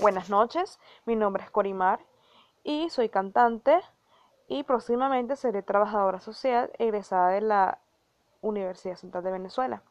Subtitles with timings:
[0.00, 2.00] Buenas noches, mi nombre es Corimar
[2.64, 3.80] y soy cantante
[4.48, 7.78] y próximamente seré trabajadora social egresada de la
[8.40, 9.84] Universidad Central de Venezuela.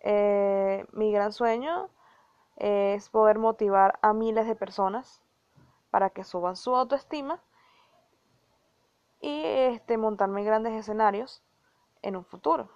[0.00, 1.88] Eh, mi gran sueño
[2.56, 5.22] es poder motivar a miles de personas
[5.90, 7.42] para que suban su autoestima
[9.22, 11.42] y este, montarme grandes escenarios
[12.02, 12.68] en un futuro.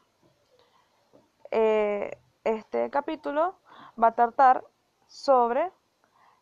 [1.51, 3.57] Eh, este capítulo
[4.03, 4.65] va a tratar
[5.07, 5.71] sobre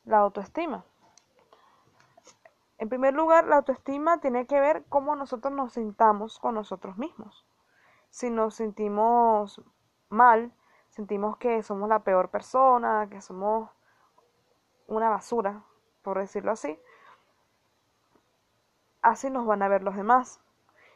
[0.09, 0.85] la autoestima.
[2.79, 7.47] En primer lugar, la autoestima tiene que ver cómo nosotros nos sintamos con nosotros mismos.
[8.09, 9.61] Si nos sentimos
[10.09, 10.53] mal,
[10.89, 13.71] sentimos que somos la peor persona, que somos
[14.87, 15.62] una basura,
[16.03, 16.81] por decirlo así,
[19.03, 20.41] así nos van a ver los demás.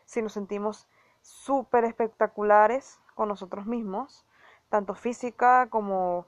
[0.06, 0.88] Si nos sentimos
[1.20, 4.24] súper espectaculares con nosotros mismos,
[4.70, 6.26] tanto física como,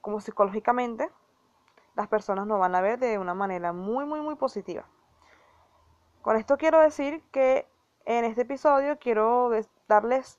[0.00, 1.10] como psicológicamente,
[1.96, 4.84] las personas nos van a ver de una manera muy, muy, muy positiva.
[6.22, 7.66] Con esto quiero decir que
[8.04, 9.50] en este episodio quiero
[9.88, 10.38] darles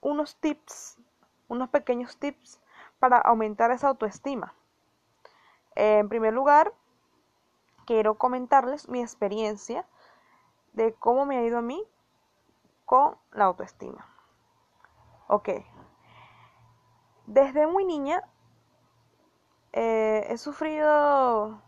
[0.00, 0.98] unos tips,
[1.48, 2.60] unos pequeños tips
[2.98, 4.54] para aumentar esa autoestima.
[5.74, 6.72] En primer lugar,
[7.84, 9.86] quiero comentarles mi experiencia
[10.72, 11.84] de cómo me ha ido a mí
[12.86, 14.08] con la autoestima.
[15.28, 15.50] Ok.
[17.26, 18.22] Desde muy niña
[19.78, 21.60] eh, he sufrido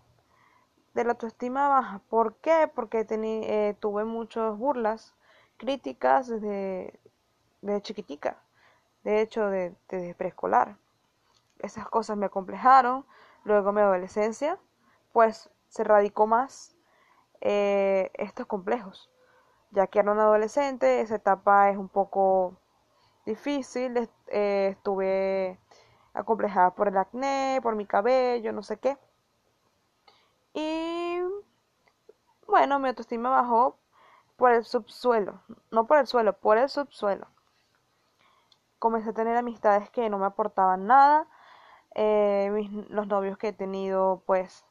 [0.94, 2.00] de la autoestima baja.
[2.08, 2.70] ¿Por qué?
[2.74, 5.14] Porque eh, tuve muchas burlas,
[5.58, 6.98] críticas desde,
[7.82, 8.38] chiquitica,
[9.04, 10.78] de hecho, desde preescolar.
[11.58, 13.04] Esas cosas me acomplejaron.
[13.44, 14.58] Luego mi adolescencia,
[15.12, 16.74] pues se radicó más
[17.42, 19.10] eh, estos complejos.
[19.70, 22.56] Ya que era un adolescente, esa etapa es un poco
[23.26, 24.08] difícil.
[24.28, 25.58] estuve
[26.14, 28.96] acomplejada por el acné, por mi cabello, no sé qué.
[30.54, 31.20] Y
[32.46, 33.78] bueno, mi autoestima bajó
[34.36, 37.26] por el subsuelo, no por el suelo, por el subsuelo.
[38.78, 41.26] Comencé a tener amistades que no me aportaban nada.
[41.94, 44.64] Eh, los novios que he tenido, pues,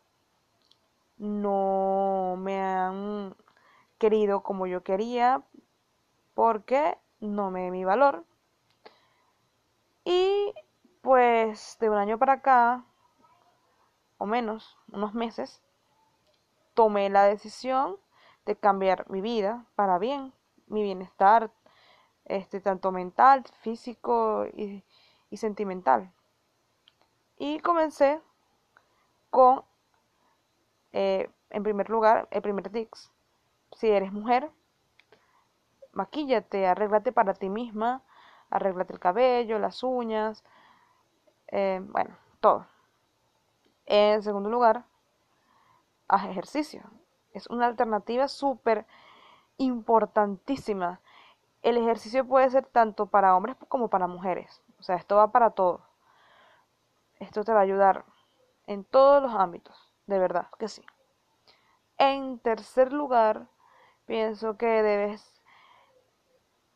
[1.18, 3.36] no me han
[3.98, 5.42] querido como yo quería
[6.34, 8.24] porque no me di mi valor.
[10.06, 10.54] Y
[11.48, 12.84] pues de un año para acá,
[14.18, 15.64] o menos, unos meses,
[16.74, 17.96] tomé la decisión
[18.46, 20.34] de cambiar mi vida para bien,
[20.66, 21.50] mi bienestar,
[22.26, 24.84] este, tanto mental, físico y,
[25.38, 26.12] sentimental.
[27.38, 28.20] Y comencé
[29.30, 29.64] con,
[30.92, 33.10] eh, en primer lugar, el primer tips.
[33.72, 34.52] Si eres mujer,
[35.94, 38.04] maquíllate, arréglate para ti misma,
[38.50, 40.44] arréglate el cabello, las uñas,
[41.48, 42.66] eh, bueno, todo.
[43.86, 44.84] En segundo lugar,
[46.08, 46.84] haz ejercicio.
[47.34, 48.86] Es una alternativa súper
[49.58, 51.00] importantísima.
[51.62, 54.62] El ejercicio puede ser tanto para hombres como para mujeres.
[54.80, 55.82] O sea, esto va para todos.
[57.20, 58.06] Esto te va a ayudar
[58.68, 59.92] en todos los ámbitos.
[60.06, 60.84] De verdad que sí.
[61.98, 63.48] En tercer lugar,
[64.06, 65.42] pienso que debes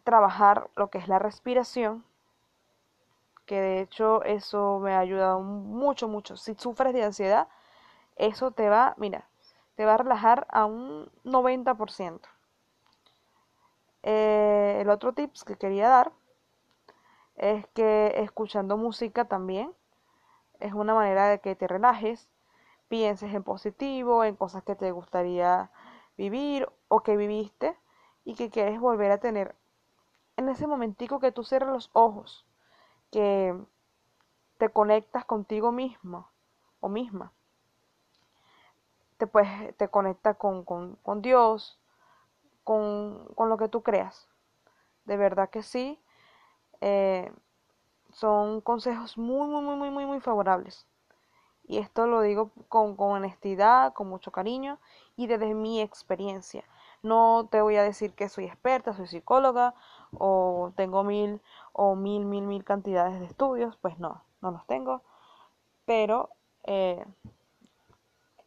[0.04, 2.04] trabajar lo que es la respiración
[3.52, 6.38] que de hecho eso me ha ayudado mucho, mucho.
[6.38, 7.50] Si sufres de ansiedad,
[8.16, 9.28] eso te va, mira,
[9.76, 12.30] te va a relajar a un 90%.
[14.04, 16.14] Eh, el otro tips que quería dar
[17.36, 19.74] es que escuchando música también
[20.62, 22.30] es una manera de que te relajes,
[22.88, 25.72] pienses en positivo, en cosas que te gustaría
[26.16, 27.78] vivir o que viviste
[28.24, 29.56] y que quieres volver a tener
[30.38, 32.46] en ese momentico que tú cierras los ojos
[33.12, 33.56] que
[34.58, 36.30] te conectas contigo mismo
[36.80, 37.34] o misma.
[39.18, 41.80] Te, pues, te conecta con, Dios,
[42.64, 44.28] con, lo que tú creas.
[45.06, 46.00] De verdad que sí.
[46.80, 47.32] Eh,
[48.14, 50.88] son consejos muy, muy, muy, muy, muy, muy favorables.
[51.64, 54.80] Y esto lo digo con, con honestidad, con mucho cariño
[55.16, 56.64] y desde mi experiencia.
[57.04, 59.74] No te voy a decir que soy experta, soy psicóloga
[60.14, 61.42] o tengo mil
[61.74, 65.02] o mil, mil, mil cantidades de estudios, pues no, no los tengo.
[65.86, 66.30] Pero
[66.64, 67.06] eh,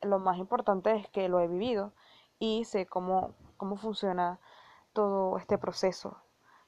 [0.02, 1.92] lo más importante es que lo he vivido
[2.38, 4.38] y sé cómo, cómo funciona
[4.92, 6.16] todo este proceso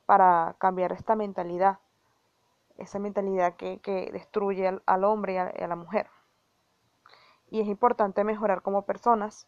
[0.06, 1.78] para cambiar esta mentalidad,
[2.78, 6.08] esa mentalidad que, destruye al, hombre y a la mujer.
[7.48, 9.46] Y es importante mejorar como personas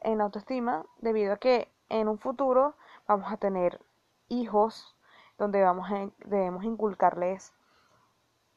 [0.00, 2.74] en autoestima debido a que en un futuro
[3.06, 3.80] vamos a tener
[4.28, 4.96] hijos
[5.42, 7.52] donde vamos debemos inculcarles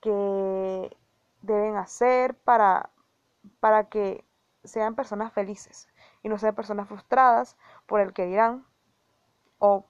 [0.02, 0.96] qué
[1.42, 2.92] deben hacer para
[3.60, 4.24] para que
[4.64, 5.88] sean personas felices
[6.22, 8.66] y no sean personas frustradas por el que dirán
[9.58, 9.86] o,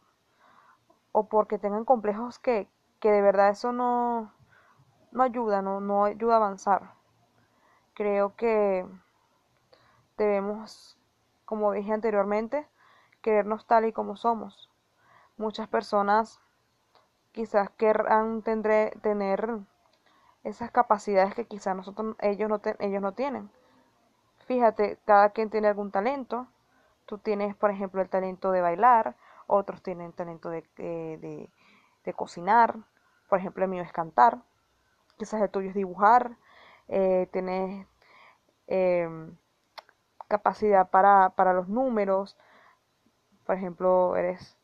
[1.12, 2.70] o porque tengan complejos que,
[3.02, 4.32] que de verdad eso no,
[5.12, 6.94] no ayuda, no, no ayuda a avanzar.
[7.94, 8.86] Creo que
[10.18, 10.98] debemos,
[11.46, 12.68] como dije anteriormente,
[13.22, 14.70] querernos tal y como somos.
[15.38, 16.40] Muchas personas
[17.36, 19.60] quizás querrán tendré, tener
[20.44, 23.52] esas capacidades que quizás nosotros ellos no, ellos no tienen.
[24.48, 26.48] Fíjate, cada quien tiene algún talento.
[27.06, 29.16] Tú tienes, por ejemplo, el talento de bailar,
[29.48, 31.50] otros tienen talento de, de,
[32.06, 32.78] de cocinar,
[33.30, 34.40] por ejemplo, el mío es cantar,
[35.18, 36.38] quizás el tuyo es dibujar,
[36.88, 37.86] eh, tienes
[38.68, 39.36] em,
[40.28, 42.38] capacidad para, para los números,
[43.46, 44.58] por ejemplo, eres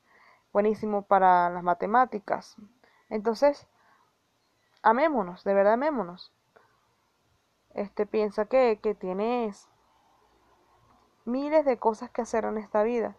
[0.54, 2.56] buenísimo para las matemáticas.
[3.10, 3.68] Entonces,
[4.82, 6.34] amémonos, de verdad amémonos.
[7.74, 9.70] Este piensa que, que tienes
[11.26, 13.16] miles de cosas que hacer en esta vida,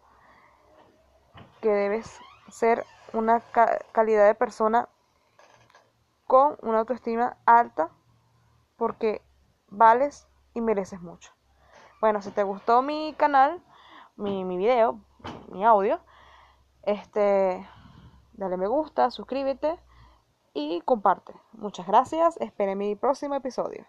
[1.60, 3.40] que debes ser una
[3.92, 4.88] calidad de persona
[6.26, 7.90] con una autoestima alta
[8.76, 9.22] porque
[9.68, 11.32] vales y mereces mucho.
[12.00, 13.62] Bueno, si te gustó mi canal,
[14.16, 15.00] mi, mi video,
[15.48, 16.00] mi audio,
[16.82, 17.66] este,
[18.32, 19.78] dale me gusta, suscríbete
[20.54, 21.34] y comparte.
[21.52, 23.86] Muchas gracias, espere mi próximo episodio.